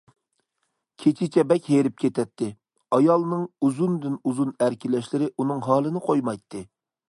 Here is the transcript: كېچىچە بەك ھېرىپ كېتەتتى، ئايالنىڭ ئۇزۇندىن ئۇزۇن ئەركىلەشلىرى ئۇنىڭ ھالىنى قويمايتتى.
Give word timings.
كېچىچە 1.01 1.43
بەك 1.51 1.67
ھېرىپ 1.73 1.99
كېتەتتى، 2.03 2.47
ئايالنىڭ 2.97 3.45
ئۇزۇندىن 3.67 4.17
ئۇزۇن 4.31 4.57
ئەركىلەشلىرى 4.65 5.31
ئۇنىڭ 5.37 5.65
ھالىنى 5.71 6.05
قويمايتتى. 6.11 6.67